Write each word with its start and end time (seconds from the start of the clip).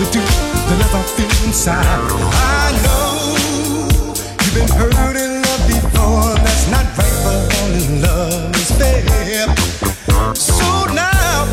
we 0.00 0.06
do 0.06 0.20
the 0.20 0.76
love 0.80 0.94
I 0.94 1.02
feel 1.14 1.46
inside. 1.46 1.84
I 1.84 2.72
know 2.84 3.36
you've 4.40 4.54
been 4.54 4.68
hurt 4.78 5.16
in 5.16 5.42
love 5.44 5.64
before. 5.68 6.34
That's 6.40 6.70
not 6.70 6.86
right, 6.96 7.16
but 7.24 7.40
only 7.60 8.00
love 8.00 8.56
is 8.56 8.70
fair. 8.80 9.54
So 10.34 10.86
now 10.94 11.44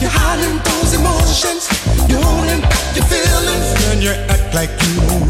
you're 0.00 0.08
hiding 0.08 0.56
those 0.64 0.94
emotions, 0.94 1.68
you're 2.08 2.22
holding 2.22 2.62
back 2.62 2.96
your 2.96 3.04
feelings, 3.04 3.68
and 3.92 4.02
you 4.02 4.12
act 4.32 4.54
like 4.54 4.70
you. 4.88 5.29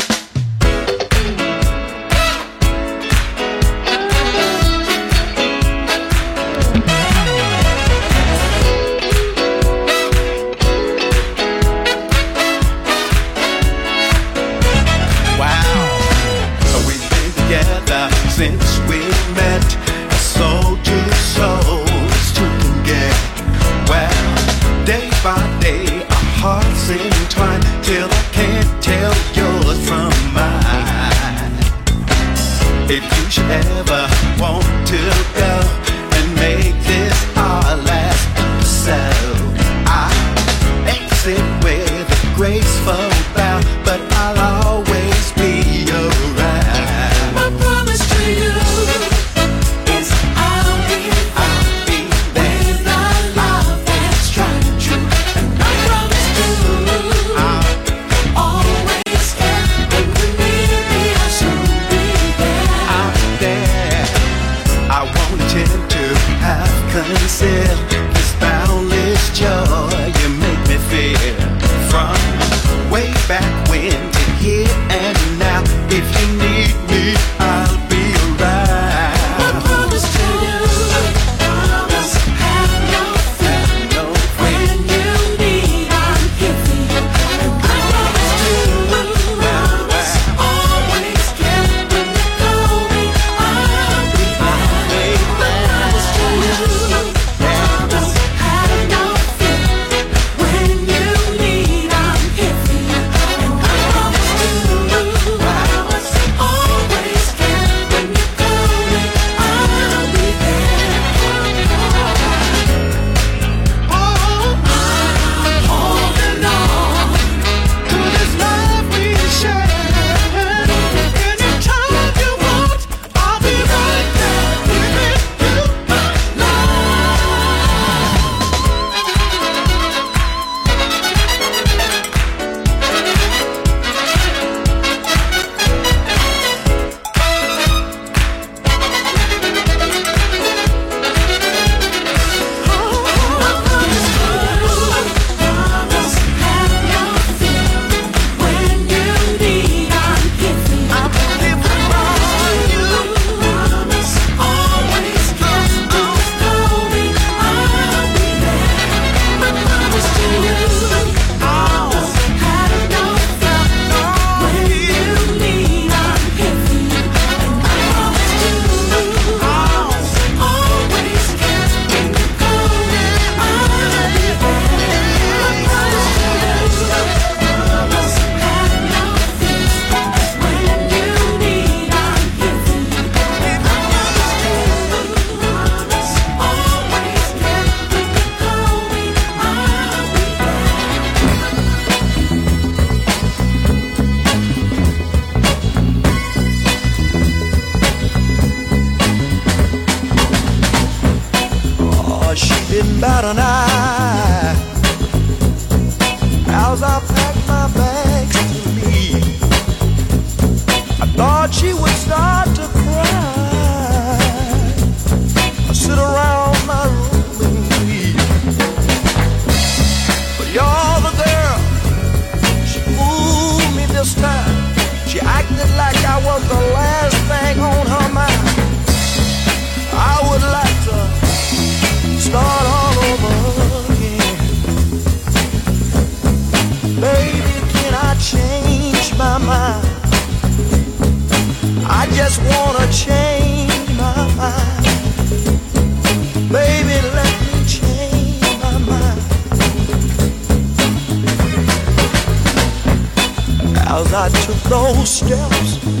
those 254.93 255.09
steps. 255.09 256.00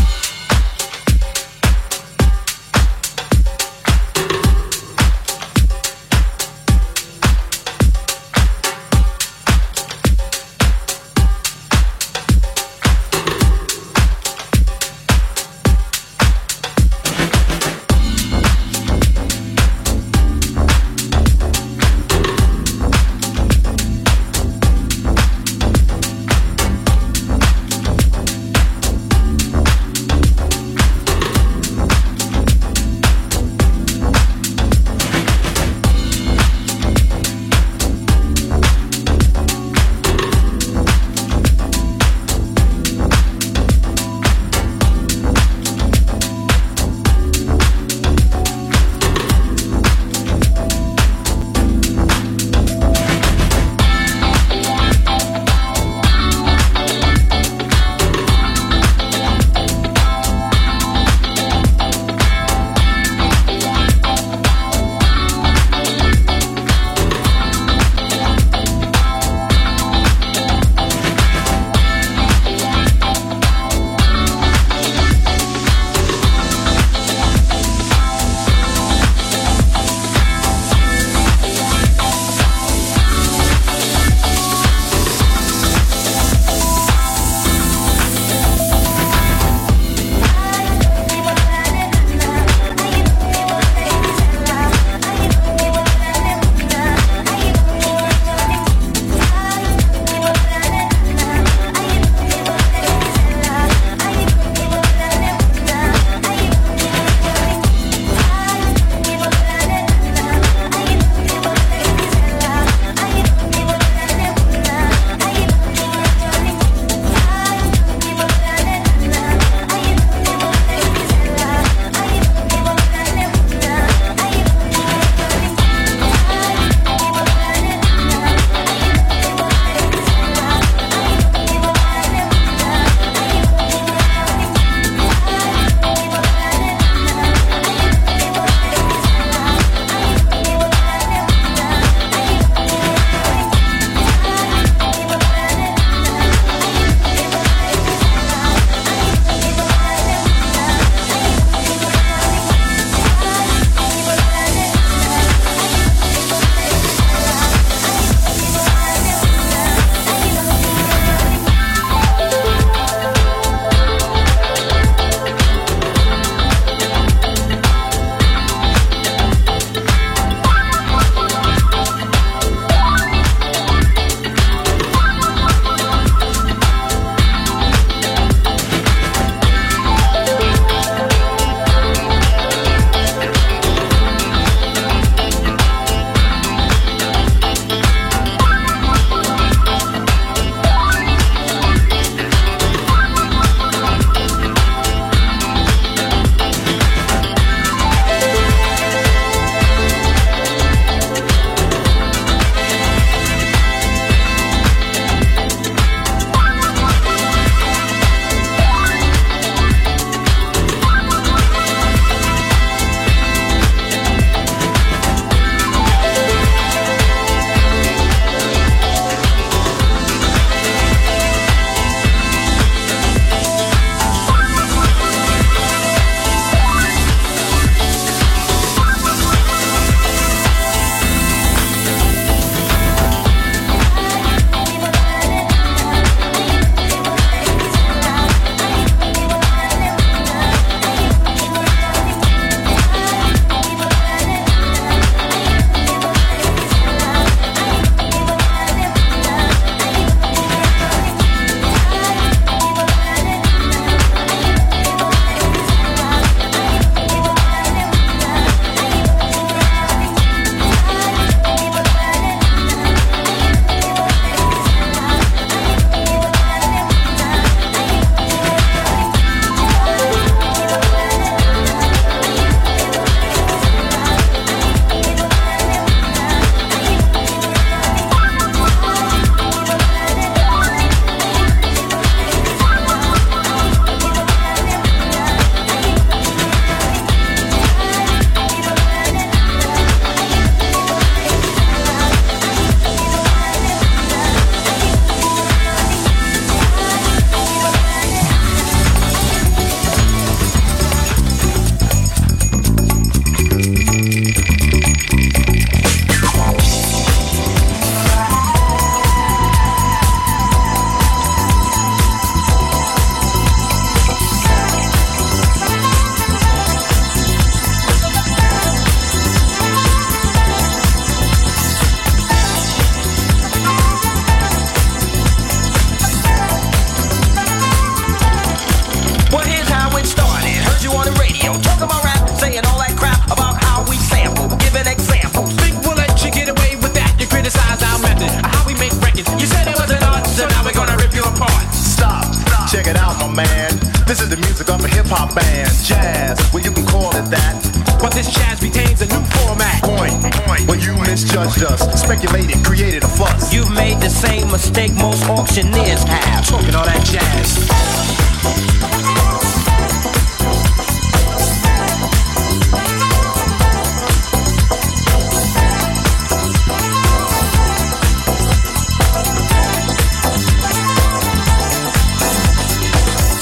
Same 354.91 355.01
most 355.01 355.27
auctioneers 355.29 356.03
have. 356.03 356.45
Talking 356.45 356.75
all 356.75 356.85
that 356.85 357.03
jazz. 357.05 357.67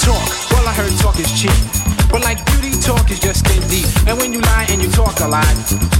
Talk, 0.04 0.52
well 0.52 0.68
I 0.68 0.72
heard 0.72 0.98
talk 0.98 1.18
is 1.18 1.32
cheap. 1.32 1.50
But 2.10 2.22
like 2.22 2.44
beauty, 2.46 2.72
talk 2.80 3.10
is 3.10 3.20
just 3.20 3.46
skin 3.46 3.62
deep. 3.68 3.86
And 4.08 4.18
when 4.18 4.32
you 4.32 4.40
lie 4.40 4.66
and 4.70 4.82
you 4.82 4.90
talk 4.90 5.20
a 5.20 5.28
lot, 5.28 5.99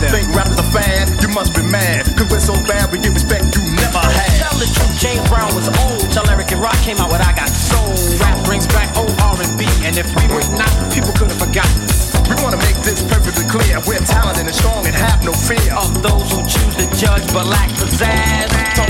Them. 0.00 0.16
Think 0.16 0.32
rap 0.32 0.48
is 0.48 0.56
a 0.56 0.64
fad? 0.72 1.12
You 1.20 1.28
must 1.28 1.52
be 1.52 1.60
mad. 1.60 2.08
Cause 2.16 2.32
we're 2.32 2.40
so 2.40 2.56
bad, 2.64 2.88
we 2.88 2.96
get 2.98 3.12
respect 3.12 3.52
you 3.52 3.60
never 3.76 4.00
had. 4.00 4.32
Tell 4.40 4.56
the 4.56 4.64
truth, 4.64 4.96
James 4.96 5.20
Brown 5.28 5.52
was 5.52 5.68
old. 5.84 6.08
Tell 6.08 6.24
Eric 6.32 6.52
and 6.56 6.60
Rak 6.60 6.80
came 6.80 6.96
out 6.96 7.12
with 7.12 7.20
I 7.20 7.36
Got 7.36 7.52
Soul. 7.52 7.92
Rap 8.16 8.40
brings 8.48 8.66
back 8.72 8.88
old 8.96 9.12
R&B. 9.20 9.68
And 9.84 10.00
if 10.00 10.08
we 10.16 10.24
were 10.32 10.40
not, 10.56 10.72
people 10.88 11.12
could 11.12 11.28
have 11.28 11.36
forgotten. 11.36 11.84
We 12.32 12.34
wanna 12.40 12.56
make 12.64 12.80
this 12.80 13.04
perfectly 13.12 13.44
clear. 13.44 13.76
We're 13.84 14.00
talented 14.08 14.48
and 14.48 14.56
strong 14.56 14.88
and 14.88 14.96
have 14.96 15.20
no 15.20 15.36
fear. 15.36 15.68
Of 15.76 15.92
those 16.00 16.32
who 16.32 16.40
choose 16.48 16.74
to 16.80 16.86
judge 16.96 17.28
but 17.36 17.44
lack 17.44 17.68
pizzazz. 17.76 18.48
Talking 18.80 18.89